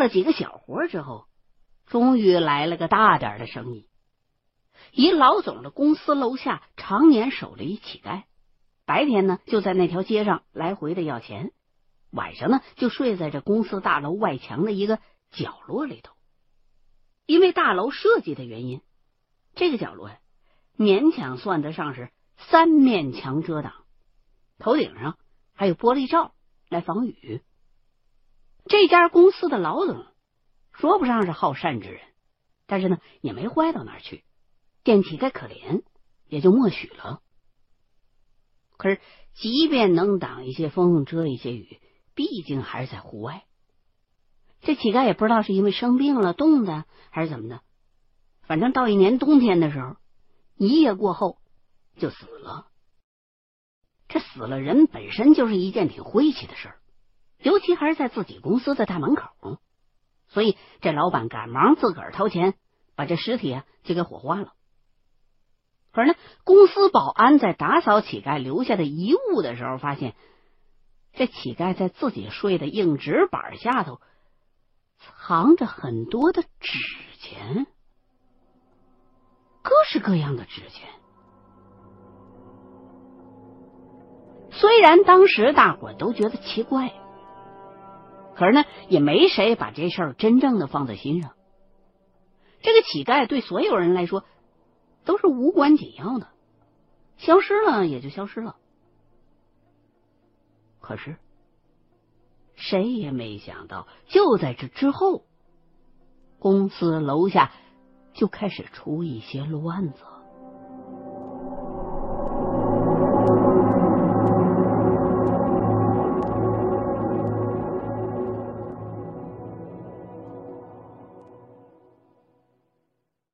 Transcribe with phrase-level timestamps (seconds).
[0.00, 1.26] 了几个小活之后，
[1.86, 3.86] 终于来了个大点的生意。
[4.92, 8.24] 一老总的公司楼下常年守着一乞丐，
[8.86, 11.52] 白天呢就在那条街上来回的要钱，
[12.10, 14.98] 晚上呢就睡在这公司大楼外墙的一个
[15.30, 16.14] 角落里头。
[17.26, 18.80] 因为大楼设计的原因，
[19.54, 20.18] 这个角落呀
[20.76, 23.72] 勉强算得上是三面墙遮挡，
[24.58, 25.18] 头顶上
[25.54, 26.34] 还有玻璃罩
[26.68, 27.42] 来防雨。
[28.70, 30.06] 这家公司的老总
[30.70, 32.00] 说不上是好善之人，
[32.68, 34.22] 但是呢也没坏到哪儿去。
[34.84, 35.82] 见乞丐可怜，
[36.28, 37.20] 也就默许了。
[38.76, 39.00] 可是，
[39.34, 41.80] 即便能挡一些风，遮一些雨，
[42.14, 43.44] 毕竟还是在户外。
[44.60, 47.62] 这乞丐也不知道是因为生病了、冻的，还是怎么的。
[48.42, 49.96] 反正到一年冬天的时候，
[50.54, 51.38] 一夜过后
[51.96, 52.68] 就死了。
[54.06, 56.79] 这死了人本身就是一件挺晦气的事儿，
[57.42, 59.58] 尤其还是在自己公司的大门口。
[60.28, 62.54] 所以，这老板赶忙自个儿掏钱
[62.94, 64.52] 把这尸体啊就给火化了。
[65.92, 70.14] 可是呢，公司保安在打扫乞丐留下的遗物的时候，发现
[71.12, 74.00] 这乞丐在自己睡的硬纸板下头
[74.98, 76.78] 藏着很多的纸
[77.18, 77.66] 钱，
[79.62, 80.88] 各式各样的纸钱。
[84.52, 86.92] 虽然当时大伙都觉得奇怪，
[88.40, 91.32] 可是呢，也没谁把这事儿真正的放在心上。
[92.62, 94.24] 这个乞丐对所有人来说。
[95.02, 96.28] 都是无关紧要的，
[97.16, 98.56] 消失了也就消失了。
[100.78, 101.16] 可是
[102.54, 105.24] 谁也没想到，就在这之后，
[106.38, 107.50] 公司楼下
[108.12, 110.04] 就开始出一些乱子。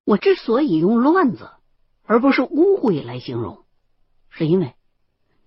[0.07, 1.51] 我之所以用乱子。
[2.09, 3.65] 而不是污秽来形容，
[4.31, 4.77] 是因为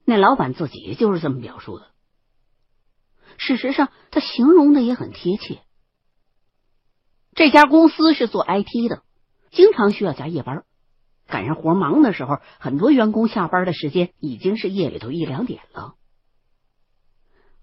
[0.04, 1.88] 那老板自己就是这么表述的。
[3.38, 5.62] 事实上，他形容的也很贴切。
[7.34, 9.04] 这家公司是做 IT 的，
[9.52, 10.66] 经常需要加夜班，
[11.28, 15.96] 赶上活忙的时候，很多员工下班的时间已经是夜里头一两点了。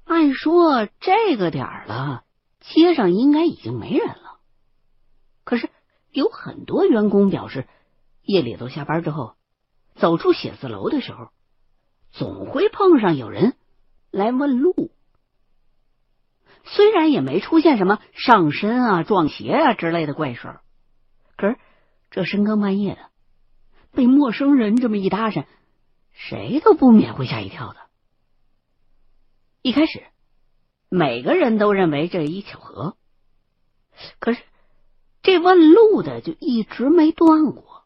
[0.04, 2.24] 按说这个点了，
[2.60, 4.40] 街上应该已经没人了，
[5.44, 5.68] 可是
[6.16, 7.66] 有很多员工表示。
[8.28, 9.36] 夜里头下班之后，
[9.94, 11.28] 走出写字楼的时候，
[12.10, 13.56] 总会碰上有人
[14.10, 14.90] 来问路。
[16.64, 20.60] 虽然也没出现什么上身啊、撞鞋啊之类的怪事儿，
[21.36, 21.56] 可是
[22.10, 23.10] 这深更半夜的，
[23.92, 25.46] 被陌生人这么一搭讪，
[26.10, 27.76] 谁都不免会吓一跳的。
[29.62, 30.02] 一开始，
[30.88, 32.96] 每个人都认为这一巧合，
[34.18, 34.42] 可是
[35.26, 37.82] 这问路的就一直没断过。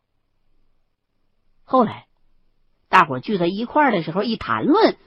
[1.64, 2.06] 后来，
[2.90, 4.98] 大伙聚在一块儿的时候，一谈论，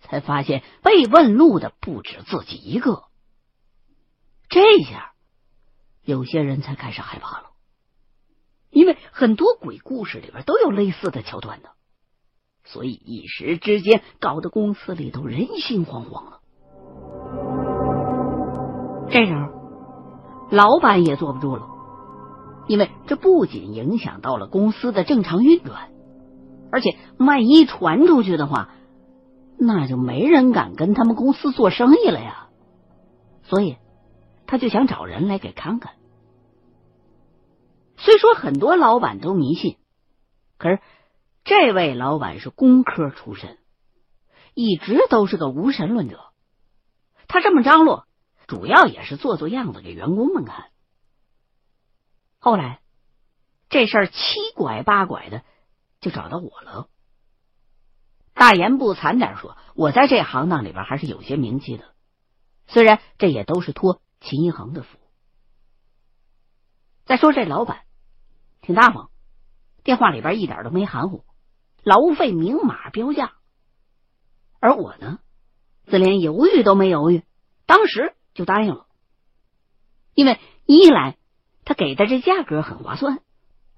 [0.00, 3.04] 才发现被问路的不止自己一个。
[4.48, 5.12] 这下，
[6.02, 7.50] 有些人才开始害怕了，
[8.70, 11.70] 因为很多鬼故事里边都有类似的桥段的，
[12.64, 16.40] 所以一时之间搞得公司里头人心惶惶了。
[19.08, 19.63] 这时候，
[20.50, 21.68] 老板也坐不住了。
[22.66, 25.90] 因为这不仅影响到了公司的正常运转，
[26.72, 28.70] 而且万一传出去的话，
[29.58, 32.48] 那就没人敢跟他们公司做生意了呀。
[33.42, 33.76] 所以，
[34.46, 35.92] 他就想找人来给看看。
[37.98, 39.76] 虽说很多老板都迷信，
[40.56, 40.80] 可是
[41.44, 43.58] 这位老板是工科出身，
[44.54, 46.18] 一直都是个无神论者。
[47.28, 48.06] 他这么张罗，
[48.46, 50.70] 主要也是做做样子给员工们看。
[52.38, 52.80] 后来，
[53.68, 54.16] 这事儿七
[54.54, 55.42] 拐八拐的
[56.00, 56.88] 就找到我了。
[58.34, 61.94] 大言不惭点说，我在这行当里边还是有些名气的，
[62.66, 64.98] 虽然这也都是托秦一恒的福。
[67.04, 67.82] 再说这老板
[68.60, 69.10] 挺大方，
[69.82, 71.24] 电话里边一点都没含糊，
[71.82, 73.32] 劳务费明码标价。
[74.58, 75.20] 而我呢，
[75.86, 77.22] 则连犹豫都没犹豫，
[77.66, 78.86] 当时就答应了，
[80.14, 81.16] 因为一来。
[81.66, 83.20] 他给的这价格很划算，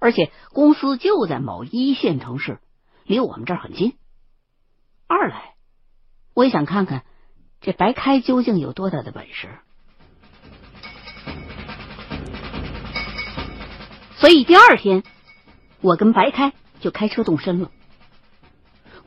[0.01, 2.59] 而且公司就在某一线城市，
[3.05, 3.97] 离我们这儿很近。
[5.07, 5.55] 二来，
[6.35, 7.05] 我也想看看
[7.61, 9.61] 这白开究竟有多大的本事。
[14.17, 15.05] 所以第二天，
[15.81, 17.71] 我跟白开就开车动身了。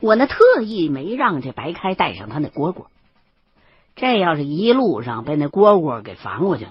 [0.00, 2.86] 我呢特意没让这白开带上他那蝈蝈，
[3.94, 6.68] 这要是一路上被那蝈蝈给烦过去，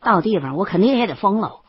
[0.00, 1.60] 到地方我肯定也得疯了。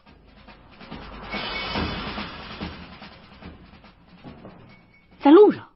[5.19, 5.69] 在路上，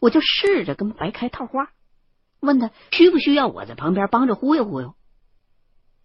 [0.00, 1.70] 我就试着跟白开套话，
[2.40, 4.94] 问他需不需要我在旁边帮着忽悠忽悠。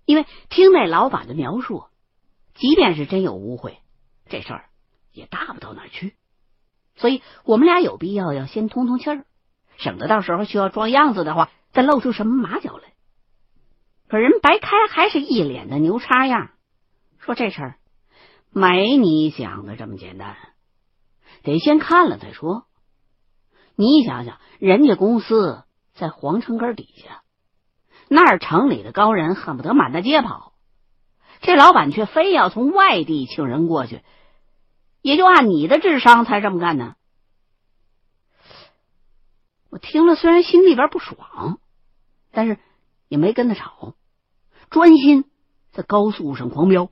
[0.06, 1.86] 因为听那老板的描述，
[2.54, 3.78] 即便是真有误会，
[4.28, 4.66] 这事儿
[5.14, 6.16] 也大不到哪去。
[6.98, 9.26] 所以我们俩有必要要先通通气儿，
[9.78, 12.94] 省得到时候需要装样子的话，再露出什么马脚来。
[14.08, 16.52] 可人白开还是一脸的牛叉样，
[17.20, 17.76] 说这事儿
[18.50, 20.36] 没你想的这么简单，
[21.44, 22.66] 得先看了再说。
[23.76, 25.64] 你想想，人家公司
[25.94, 27.24] 在皇城根底下，
[28.10, 30.52] 那儿城里的高人恨不得满大街跑，
[31.40, 34.02] 这老板却非要从外地请人过去，
[35.02, 36.96] 也就按你的智商才这么干呢。
[39.70, 41.61] 我听了，虽然心里边不爽，
[42.32, 42.58] 但是
[43.08, 43.94] 也没跟他吵。
[44.70, 45.26] 专心
[45.72, 46.90] 在高速上狂飙，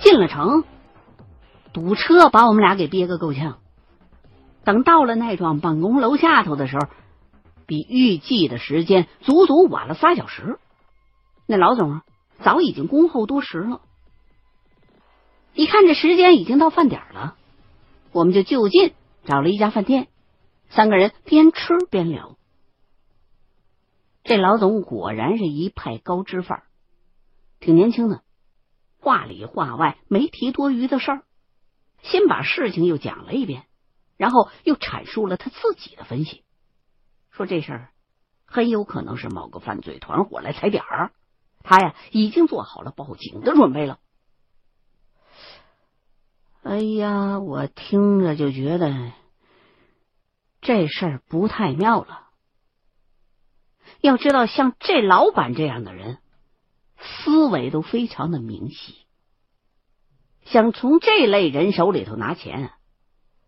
[0.00, 0.64] 进了城，
[1.72, 3.58] 堵车把我们俩给憋个够呛。
[4.64, 6.88] 等到了那幢办公楼下头的时候，
[7.66, 10.58] 比预计的时间足足晚了仨小时。
[11.46, 12.00] 那老总，
[12.42, 13.82] 早已经恭候多时了。
[15.54, 17.36] 一看这时间已经到饭点了，
[18.12, 18.94] 我们就就近。
[19.22, 20.08] 找了一家饭店，
[20.70, 22.38] 三个人边吃边聊。
[24.24, 26.64] 这老总果然是一派高知范儿，
[27.60, 28.22] 挺年轻的，
[28.98, 31.22] 话里话外没提多余的事儿，
[32.02, 33.66] 先把事情又讲了一遍，
[34.16, 36.42] 然后又阐述了他自己的分析，
[37.30, 37.90] 说这事儿
[38.46, 41.12] 很有可能是某个犯罪团伙来踩点儿，
[41.62, 43.99] 他呀已经做好了报警的准备了。
[46.62, 49.12] 哎呀，我听着就觉得
[50.60, 52.28] 这事儿不太妙了。
[54.02, 56.18] 要知道，像这老板这样的人，
[56.98, 58.94] 思维都非常的明晰。
[60.44, 62.72] 想从这类人手里头拿钱，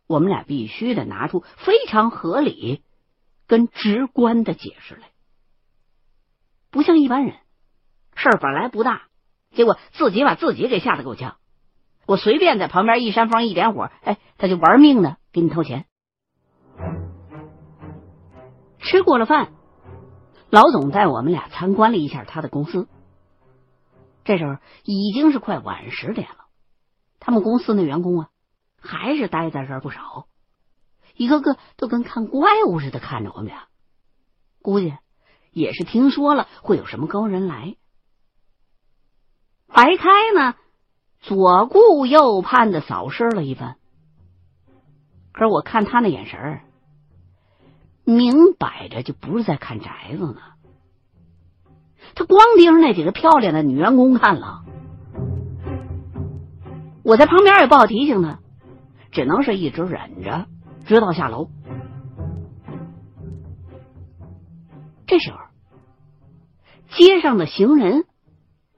[0.06, 2.82] 我们俩必须得拿出非常合理
[3.46, 5.10] 跟直观的解释来。
[6.70, 7.36] 不像一般人，
[8.16, 9.08] 事儿本来不大，
[9.54, 11.36] 结果自己把自己给吓得够呛。
[12.06, 15.86] 我随便在旁边一扇风一点火，哎，他就玩命的给你掏钱。
[18.78, 19.52] 吃过了饭，
[20.50, 22.88] 老总带我们俩参观了一下他的公司。
[24.24, 26.46] 这时候已经是快晚十点了，
[27.20, 28.28] 他们公司那员工啊，
[28.80, 30.26] 还是待在这儿不少，
[31.14, 33.68] 一个个都跟看怪物似的看着我们俩。
[34.60, 34.94] 估计
[35.52, 37.76] 也是听说了会有什么高人来。
[39.68, 40.54] 白开呢？
[41.22, 43.76] 左顾右盼的扫视了一番，
[45.32, 46.64] 可是我看他那眼神儿，
[48.04, 50.40] 明摆着就不是在看宅子呢。
[52.16, 54.64] 他光盯着那几个漂亮的女员工看了。
[57.04, 58.40] 我在旁边也不好提醒他，
[59.12, 60.46] 只能是一直忍着，
[60.86, 61.48] 直到下楼。
[65.06, 65.38] 这时候，
[66.90, 68.06] 街上的行人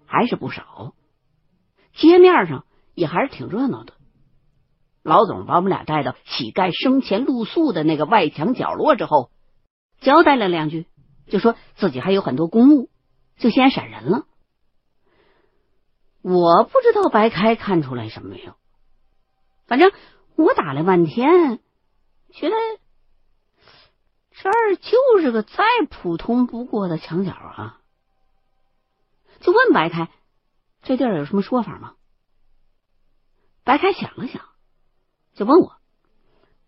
[0.04, 0.92] 还是不少。
[1.94, 3.94] 街面上也还是挺热闹的。
[5.02, 9.30] 老总把我们俩带到乞丐生前露宿的那个外墙角落之后，
[10.00, 10.86] 交代了两句，
[11.26, 12.88] 就说自己还有很多公务，
[13.36, 14.24] 就先闪人了。
[16.22, 18.54] 我不知道白开看出来什么没有，
[19.66, 19.92] 反正
[20.36, 21.60] 我打了半天，
[22.32, 22.56] 觉得
[24.30, 27.80] 这儿就是个再普通不过的墙角啊，
[29.40, 30.08] 就问白开。
[30.84, 31.94] 这地儿有什么说法吗？
[33.64, 34.42] 白开想了想，
[35.34, 35.76] 就问我：“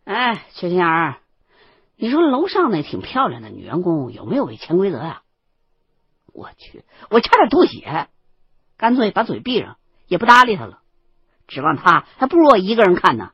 [0.05, 1.19] 哎，缺心眼儿，
[1.97, 5.23] 你说楼上那挺漂亮的女员工有没有违潜规则呀？”
[6.33, 8.09] 我去，我差点吐血，
[8.77, 10.81] 干脆把嘴闭上，也不搭理他了。
[11.47, 13.33] 指望他，还不如我一个人看呢。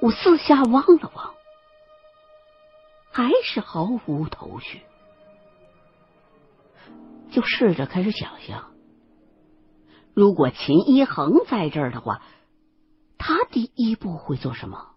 [0.00, 1.35] 我四下望了望。
[3.16, 4.82] 还是毫无头绪，
[7.30, 8.72] 就试着开始想象，
[10.12, 12.20] 如果秦一恒在这儿的话，
[13.16, 14.90] 他第一步会做什么？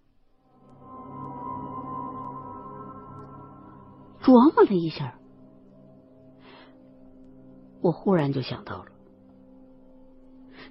[4.22, 5.14] 琢磨了一下，
[7.80, 8.90] 我忽然就想到了，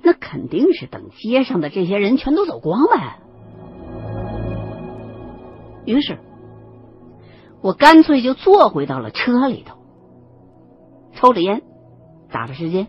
[0.03, 3.19] 那肯定是等街上的这些人全都走光呗。
[5.87, 6.19] 于是。
[7.61, 9.77] 我干脆就坐回到了车里头，
[11.15, 11.61] 抽着烟，
[12.31, 12.87] 打发时间。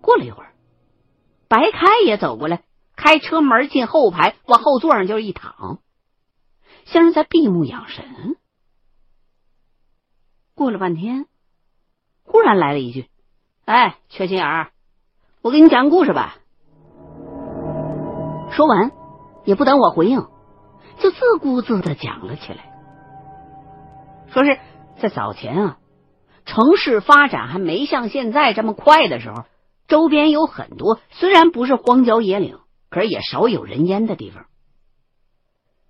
[0.00, 0.52] 过了一会儿，
[1.48, 2.62] 白开也走过来，
[2.96, 5.80] 开车门进后排，往后座上就是一躺，
[6.86, 8.36] 像是在闭目养神。
[10.54, 11.26] 过了半天，
[12.24, 13.08] 忽然来了一句
[13.66, 14.70] ：“哎，缺心眼儿，
[15.42, 16.36] 我给你讲故事吧。”
[18.50, 18.92] 说完，
[19.44, 20.26] 也不等我回应，
[20.98, 22.72] 就自顾自的讲了起来。
[24.32, 24.58] 说是
[25.00, 25.78] 在早前啊，
[26.44, 29.44] 城市发展还没像现在这么快的时候，
[29.86, 32.58] 周边有很多虽然不是荒郊野岭，
[32.90, 34.46] 可是也少有人烟的地方。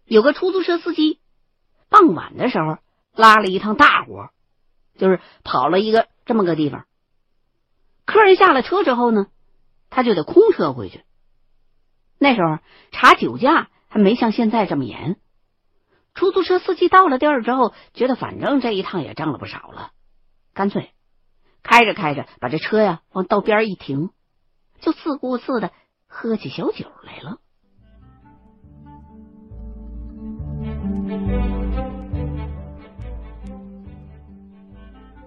[0.04, 1.18] 有个出租车司机，
[1.88, 2.78] 傍晚的时候
[3.14, 4.30] 拉了一趟大活。
[4.96, 6.86] 就是跑了一个这么个地方，
[8.04, 9.28] 客人下了车之后呢，
[9.90, 11.04] 他就得空车回去。
[12.18, 12.58] 那时候
[12.90, 15.16] 查酒驾还没像现在这么严。
[16.14, 19.92] 出租车司机到了地儿之后，觉得反正这一趟也挣了不少了，
[20.52, 20.90] 干脆
[21.62, 24.10] 开着开着把这车呀往道边一停，
[24.80, 25.72] 就自顾自的
[26.06, 27.38] 喝起小酒来了。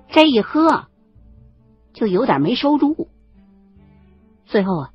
[0.10, 0.88] 这一喝，
[1.94, 3.08] 就有点没收住，
[4.46, 4.91] 最后啊，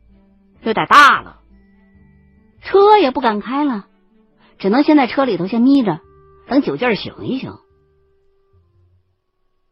[0.61, 1.36] 有点大了，
[2.67, 3.87] 车也不敢开了，
[4.59, 6.01] 只能先在车里头先眯着，
[6.49, 7.55] 等酒劲醒一醒。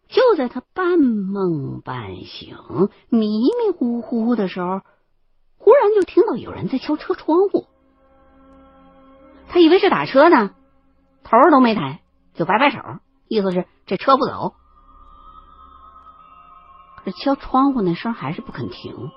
[0.09, 2.57] 就在他半梦半醒、
[3.09, 4.83] 迷迷糊糊的时候，
[5.59, 7.67] 忽然就听到有人在敲车窗户，
[9.49, 10.55] 他以为是打车呢，
[11.25, 12.01] 头都没抬，
[12.35, 12.79] 就摆摆手，
[13.27, 14.55] 意思是这车不走。
[17.05, 19.11] 这敲窗户那声还是不肯停，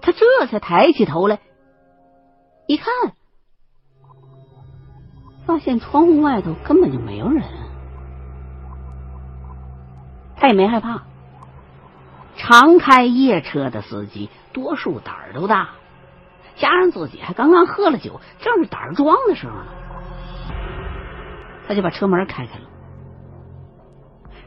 [0.00, 1.40] 他这才抬起头来，
[2.66, 2.86] 一看，
[5.46, 7.42] 发现窗户外头根本就没有人，
[10.36, 11.02] 他也没害怕。
[12.36, 15.70] 常开夜车的司机多数胆儿都大，
[16.56, 19.66] 加上自己还刚刚喝了酒，正是胆儿壮的时候呢，
[21.68, 22.64] 他就把车门开开了。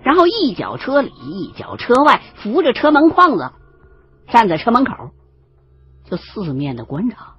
[0.03, 3.51] 然后一脚车里，一脚车外，扶着车门框子，
[4.27, 5.11] 站在车门口，
[6.09, 7.35] 就四面的观察。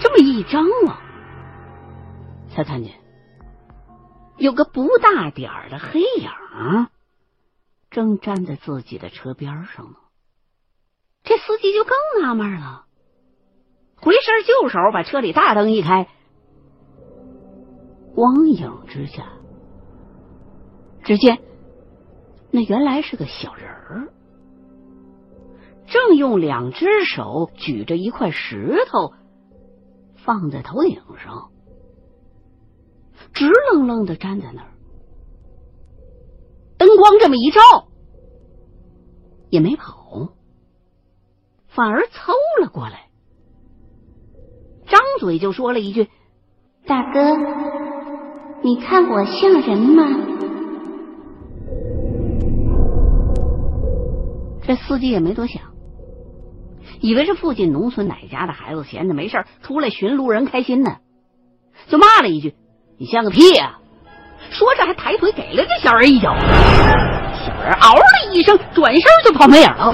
[0.00, 0.98] 这么一张望，
[2.54, 2.94] 才看见
[4.36, 6.86] 有个不大点儿的黑影，
[7.90, 9.96] 正站在自己的车边上呢。
[11.24, 12.86] 这司机就更纳闷了，
[13.96, 16.08] 回身就手把车里大灯一开。
[18.14, 19.32] 光影之下，
[21.04, 21.40] 只见
[22.50, 24.12] 那原来是个小人儿，
[25.90, 29.12] 正用两只手举着一块石头
[30.16, 31.50] 放在头顶上，
[33.32, 34.68] 直愣愣的站在那儿。
[36.76, 37.60] 灯光这么一照，
[39.48, 40.34] 也没跑，
[41.66, 43.08] 反而凑了过来，
[44.86, 46.08] 张嘴就说了一句
[46.86, 47.20] ：“大哥。”
[48.62, 50.04] 你看我像人吗？
[54.62, 55.62] 这司机也没多想，
[57.00, 60.98] 以为是附近农村哪家的孩子闲着没事出来寻路人开心呢，
[61.88, 62.54] 就骂了一句
[62.98, 63.78] ：“你像个屁呀！”
[64.50, 69.92] 说着还抬腿给了这小人一脚，小人嗷的一声，转身就跑没影了。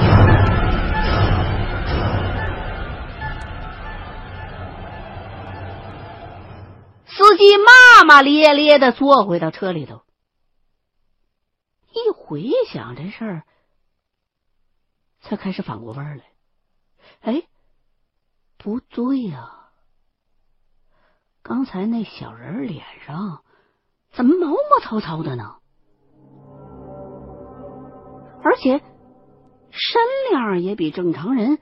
[7.06, 10.02] 司机骂骂咧咧的坐回到车里头，
[11.92, 13.42] 一回想这事儿，
[15.20, 16.33] 才开始反过味儿来。
[17.24, 17.42] 哎，
[18.58, 19.70] 不对呀，
[21.42, 23.40] 刚才那小人脸上
[24.12, 25.56] 怎么毛毛糙糙的呢？
[28.42, 28.82] 而且
[29.70, 30.02] 身
[30.32, 31.58] 量也比正常人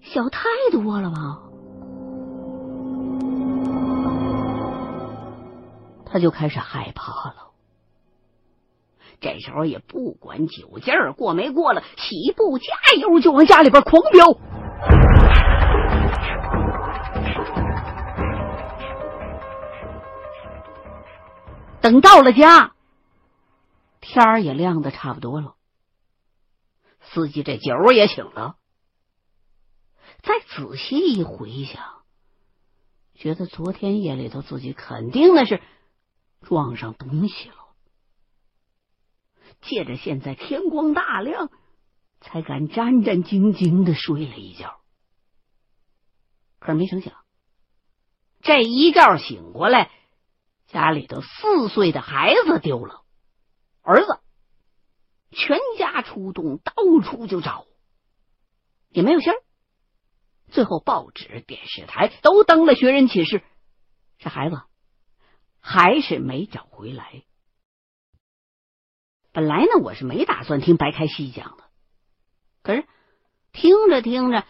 [0.00, 1.42] 小太多了吧？
[6.06, 7.52] 他就开始害怕了，
[9.20, 12.66] 这时候也不管酒劲儿过没过了，起步加
[13.00, 14.36] 油就往家里边狂飙。
[21.80, 22.74] 等到了家，
[24.00, 25.54] 天儿也亮的差不多了，
[27.00, 28.56] 司机这酒也醒了，
[30.22, 31.82] 再仔细一回想，
[33.14, 35.60] 觉得昨天夜里头自己肯定那是。
[36.40, 37.56] 撞上东西了，
[39.60, 41.50] 借着现在天光大亮，
[42.20, 44.77] 才敢战战兢兢的睡了一觉。
[46.68, 47.14] 可是没成想，
[48.42, 49.90] 这一觉醒过来，
[50.66, 53.04] 家里头四岁的孩子丢了，
[53.80, 54.20] 儿子
[55.30, 57.64] 全家出动，到处就找，
[58.90, 59.36] 也没有信儿。
[60.48, 63.42] 最后报纸、电视台都登了寻人启事，
[64.18, 64.60] 这孩子
[65.60, 67.22] 还是没找回来。
[69.32, 71.64] 本来呢，我是没打算听白开西讲的，
[72.62, 72.86] 可是
[73.52, 74.44] 听着听着，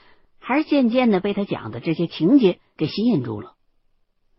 [0.48, 3.54] 还是渐渐的被他讲的这些情节给吸引住了。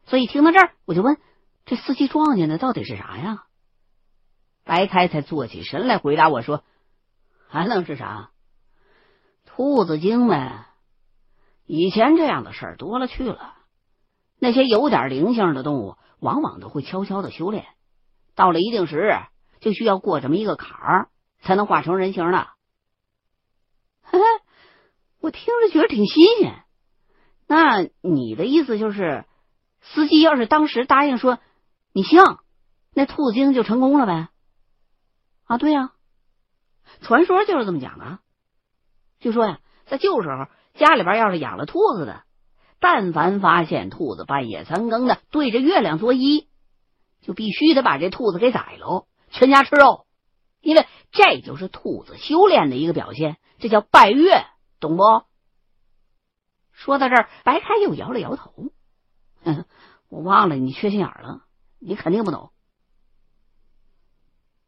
[0.07, 1.19] 所以听到这儿，我就问：
[1.67, 3.43] 这司机撞见的到底是啥呀？
[4.63, 6.63] 白开才坐起身来回答我说
[7.47, 8.31] ：“还能是啥？
[9.45, 10.65] 兔子精呗。
[11.67, 13.53] 以前这样的事儿多了去了。
[14.39, 17.67] 那些有点灵性的动物，往往都会悄悄的修炼，
[18.33, 19.11] 到了一定时日。”
[19.61, 21.09] 就需要过这么一个坎儿，
[21.41, 22.47] 才能化成人形的。
[24.01, 24.25] 嘿嘿，
[25.21, 26.63] 我听着觉得挺新鲜。
[27.47, 29.25] 那你的意思就是，
[29.81, 31.39] 司机要是当时答应说
[31.93, 32.43] 你像，
[32.93, 34.29] 那兔子精就成功了呗？
[35.45, 35.91] 啊，对呀，
[37.01, 38.19] 传说就是这么讲的。
[39.19, 40.45] 据说呀，在旧时候，
[40.75, 42.23] 家里边要是养了兔子的，
[42.79, 46.47] 但凡发现兔子半夜三更的对着月亮作揖，
[47.21, 49.07] 就必须得把这兔子给宰喽。
[49.31, 50.05] 全家吃肉，
[50.61, 54.45] 因为这就是兔子修炼的一个表现，这叫拜月，
[54.79, 55.03] 懂不？
[56.71, 58.71] 说到这儿，白开又摇了摇头。
[60.07, 61.45] 我忘了你缺心眼了，
[61.77, 62.51] 你肯定不懂。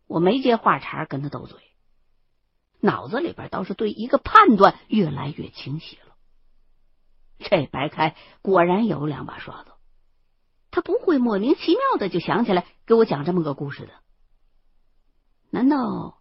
[0.08, 1.58] 我没接话茬跟他斗嘴，
[2.80, 6.16] 脑子里边倒是对一个判断越来越清晰了。
[7.40, 9.72] 这白开果然有两把刷子，
[10.70, 13.94] 他不会莫名其妙的就想起来给我讲这么个故事的。
[15.50, 16.21] 难道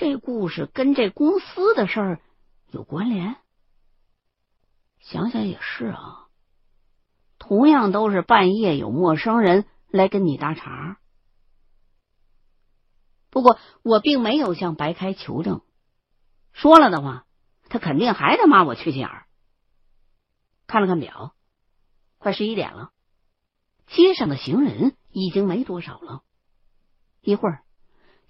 [0.00, 2.20] 这故事跟这公司的事儿
[2.70, 3.36] 有关联？
[4.98, 6.28] 想想也是啊，
[7.38, 10.98] 同样都是半夜有陌生人来跟你搭茬。
[13.28, 15.60] 不过我并没有向白开求证，
[16.54, 17.26] 说了的话，
[17.68, 19.26] 他肯定还得骂我缺心眼儿。
[20.66, 21.34] 看了看表，
[22.16, 22.90] 快十一点了，
[23.86, 26.22] 街上的行人已经没多少了。
[27.20, 27.64] 一会儿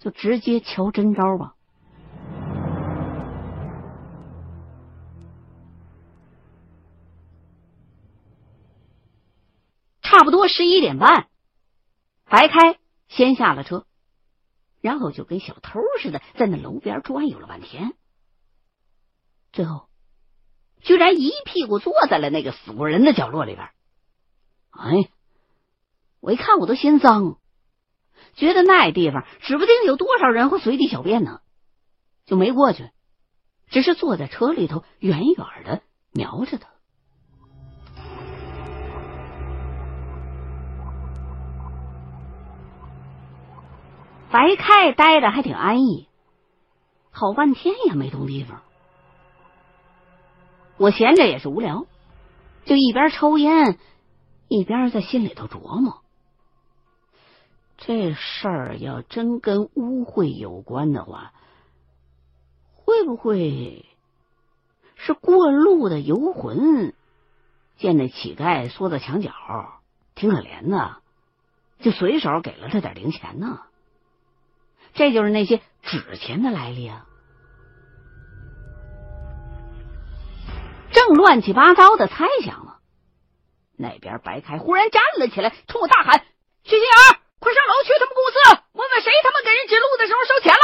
[0.00, 1.54] 就直接瞧真招吧。
[10.10, 11.28] 差不多十一点半，
[12.24, 13.86] 白开先下了车，
[14.80, 17.92] 然后就跟小偷似的在那楼边转悠了半天，
[19.52, 19.86] 最后
[20.80, 23.68] 居然一屁股坐在了那个死过人的角落里边。
[24.70, 25.10] 哎，
[26.18, 27.38] 我一看我都嫌脏。
[28.34, 31.40] 觉得那地方指不定有多少人会随地小便呢，
[32.26, 32.90] 就没过去，
[33.68, 36.68] 只是坐在车里头远远的瞄着他。
[44.30, 46.08] 白开待着还挺安逸，
[47.10, 48.62] 好半天也没动地方。
[50.76, 51.86] 我闲着也是无聊，
[52.64, 53.78] 就一边抽烟，
[54.48, 56.02] 一边在心里头琢磨。
[57.76, 61.32] 这事儿要真跟污秽有关的话，
[62.74, 63.84] 会不会
[64.94, 66.94] 是过路的游魂
[67.78, 69.32] 见那乞丐缩在墙角，
[70.14, 70.98] 挺可怜的，
[71.80, 73.62] 就随手给了他点零钱呢？
[74.94, 77.04] 这就是那些纸钱的来历啊！
[80.92, 82.72] 正乱七八糟的猜想呢，
[83.76, 86.24] 那边白开忽然站了起来，冲我大喊
[86.64, 88.38] ：“徐心儿！”快上楼去他们公司
[88.72, 90.60] 问问谁他妈给人指路的时候收钱了！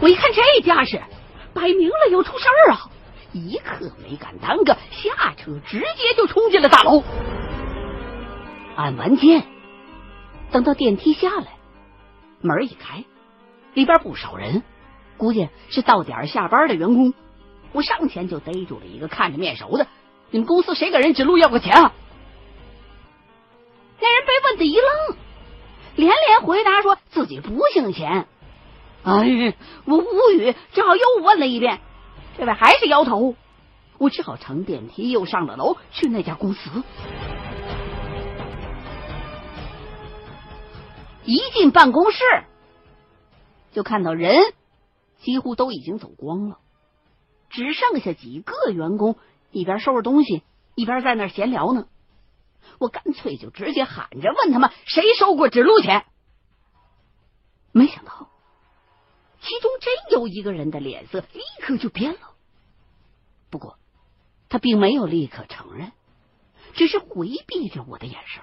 [0.00, 1.02] 我一看这架势，
[1.52, 2.88] 摆明了要出事儿啊！
[3.32, 7.02] 一刻没敢耽搁，下车直接就冲进了大楼。
[8.76, 9.48] 按完键，
[10.52, 11.57] 等到电梯下来，
[12.40, 13.04] 门一开，
[13.74, 14.62] 里边不少人，
[15.16, 17.14] 估计是到点下班的员工。
[17.72, 19.86] 我上前就逮住了一个看着面熟的
[20.30, 21.92] ：“你们公司谁给人指路要过钱啊？”
[24.00, 25.16] 那人被问的一愣，
[25.96, 28.26] 连连回答说自己不姓钱。
[29.02, 31.80] 哎，我无语，只好又问了一遍。
[32.38, 33.34] 这位还是摇头。
[33.98, 36.70] 我只好乘电梯又上了楼，去那家公司。
[41.28, 42.24] 一进办公室，
[43.72, 44.54] 就看到人
[45.18, 46.58] 几乎都已经走光了，
[47.50, 49.18] 只剩下几个员工
[49.50, 50.42] 一边收拾东西，
[50.74, 51.86] 一边在那闲聊呢。
[52.78, 56.06] 我干脆就直接喊着问他们谁收过指路钱，
[57.72, 58.30] 没想到
[59.42, 62.20] 其中真有一个人的脸色立刻就变了。
[63.50, 63.78] 不过
[64.48, 65.92] 他并没有立刻承认，
[66.72, 68.42] 只是回避着我的眼神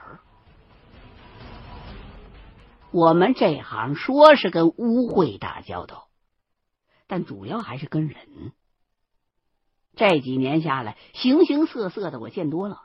[2.95, 6.08] 我们这行说是跟污秽打交道，
[7.08, 8.53] 但主要还是跟人。
[9.97, 12.84] 这几年下来，形形色色的我见多了，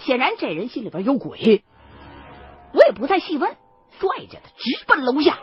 [0.00, 1.62] 显然这人心里边有鬼。
[2.74, 3.56] 我也不再细问，
[4.00, 5.38] 拽着他直奔楼下。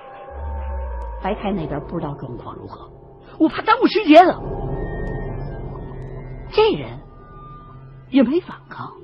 [1.24, 2.92] 白开那边不知道状况如何，
[3.40, 4.42] 我怕耽误时间了。
[6.52, 7.00] 这人
[8.10, 8.98] 也没反抗，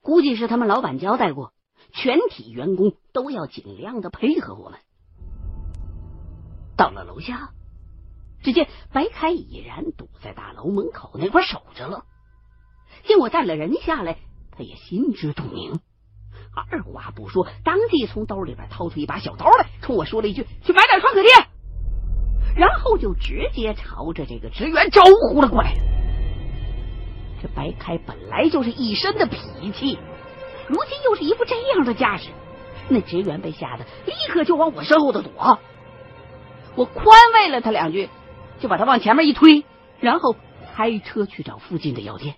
[0.00, 1.52] 估计是他们老板交代过，
[1.92, 4.78] 全体员工都要尽量的配合我们。
[6.76, 7.50] 到了楼下。
[8.42, 12.06] 只见白凯已然堵在大楼门口那块守着了。
[13.04, 14.16] 见我带了人下来，
[14.50, 15.78] 他也心知肚明，
[16.70, 21.30] 二话不说，当即从兜里边掏出一把小刀来，冲我说了一句：“去买点创可贴。”
[22.56, 25.74] 然后就直接朝着这个职员招呼了过来。
[27.42, 29.98] 这白开本来就是一身的脾气，
[30.70, 32.30] 如今又是一副这样的架势，
[32.88, 35.58] 那职员被吓得立刻就往我身后的躲。
[36.76, 37.04] 我宽
[37.34, 38.08] 慰了他两句。
[38.60, 39.64] 就把他往前面一推，
[40.00, 40.36] 然后
[40.74, 42.34] 开车去找附近的药店。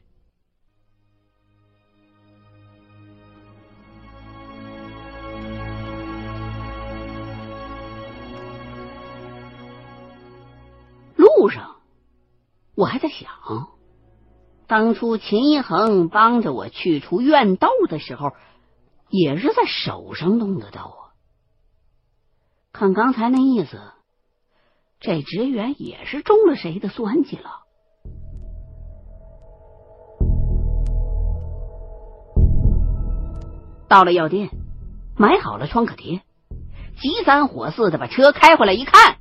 [11.17, 11.81] 路上，
[12.77, 13.29] 我还在想，
[14.67, 18.33] 当初秦一恒帮着我去除怨斗的时候，
[19.09, 21.01] 也是在手上动的刀啊。
[22.73, 23.81] 看刚才那意思。
[25.05, 27.65] 这职员也是中了谁的算计了？
[33.89, 34.51] 到了药店，
[35.17, 36.23] 买好了创可贴，
[37.01, 39.17] 急三火四的把车开回来，一看，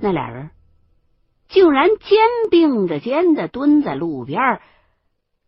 [0.00, 0.50] 那俩人
[1.50, 2.18] 竟然肩
[2.50, 4.60] 并着肩的蹲在路边，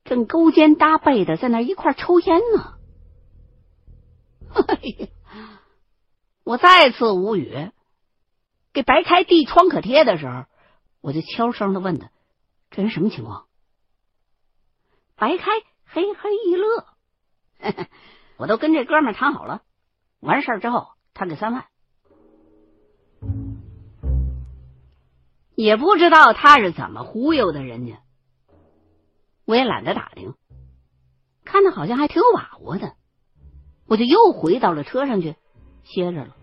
[0.04, 2.74] 正勾肩搭背的在那一块抽烟呢。
[6.44, 7.70] 我再次无语。
[8.72, 10.44] 给白开递创可贴的时候，
[11.00, 12.10] 我就悄声的问他
[12.70, 13.46] ：“这人什么情况？”
[15.14, 15.50] 白开
[15.84, 16.86] 嘿嘿一乐
[18.38, 19.62] ：“我都跟这哥们谈好了，
[20.20, 21.66] 完事儿之后他给三万。”
[25.62, 28.02] 也不知道他是怎么忽悠的人家，
[29.44, 30.34] 我也懒得打听，
[31.44, 32.96] 看他好像还挺有把握的，
[33.86, 35.36] 我就又回到了车上去
[35.84, 36.36] 歇着了。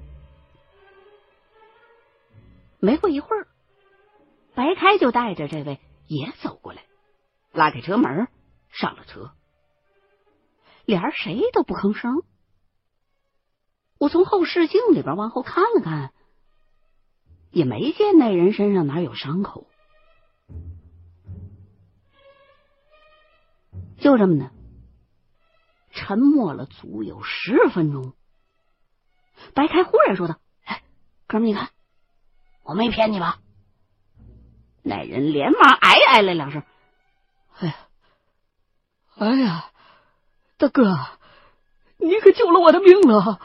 [2.79, 3.47] 没过一会儿，
[4.55, 6.85] 白开就带着这位也走过来，
[7.51, 8.29] 拉开车门
[8.69, 9.31] 上了车。
[10.85, 12.23] 俩人谁都不吭声。
[13.97, 16.13] 我从后视镜里边往后看了看，
[17.51, 19.67] 也没见那人身上哪有伤口。
[23.97, 24.51] 就这么的，
[25.91, 28.13] 沉默了足有十分钟。
[29.53, 30.83] 白开忽然说道：“哎，
[31.27, 31.69] 哥们，你看。”
[32.63, 33.39] 我没骗你吧？
[34.83, 36.63] 那人连忙哎哎了两声。
[37.57, 37.75] 哎呀，
[39.15, 39.71] 哎呀，
[40.57, 40.83] 大哥，
[41.97, 43.41] 你可救了我的命了！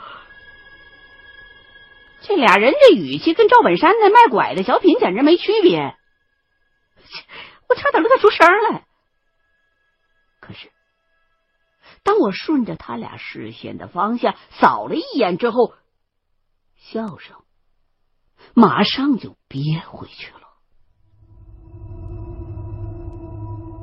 [2.27, 5.95] 这俩人这语气跟赵本山那卖拐的小品简直没区别，
[7.69, 8.87] 我差点乐出声来。
[10.41, 10.73] 可是，
[12.03, 15.75] 当我顺着他俩视线的方向扫了一眼之后，
[16.77, 17.37] 笑声。
[18.55, 20.41] 马上就憋回去了。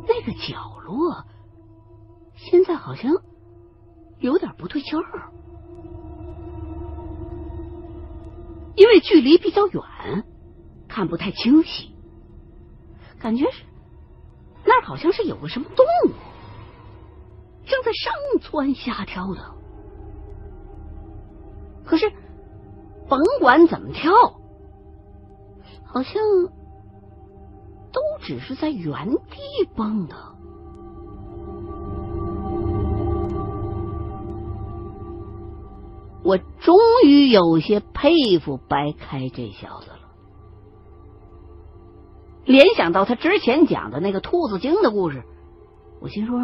[0.07, 1.25] 那个角落
[2.35, 3.11] 现在好像
[4.19, 5.31] 有点不对劲儿，
[8.75, 9.81] 因为距离比较远，
[10.87, 11.93] 看不太清晰，
[13.19, 13.63] 感觉是
[14.65, 16.13] 那儿好像是有个什么动物
[17.65, 19.55] 正在上蹿下跳的。
[21.85, 22.11] 可是
[23.09, 24.11] 甭管怎么跳。
[25.93, 26.13] 好像
[27.91, 29.41] 都只是在原地
[29.75, 30.15] 蹦的。
[36.31, 39.99] 我终于有些佩服白开这小子了。
[42.45, 45.23] 联想到他之前讲的那个兔子精的故事，
[45.99, 46.39] 我心说：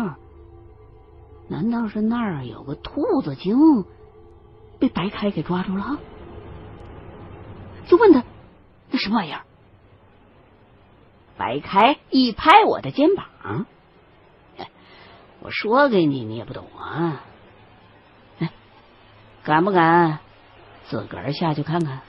[1.47, 3.55] 难道是那儿有个兔子精
[4.77, 5.97] 被白开给抓住了？
[7.87, 8.25] 就问他。
[8.91, 9.45] 那什么玩意儿？
[11.37, 13.65] 白开一拍我的肩膀，
[15.39, 17.23] 我说给你，你也不懂啊！
[19.47, 20.19] 敢不敢
[20.89, 22.01] 自个儿下去看看？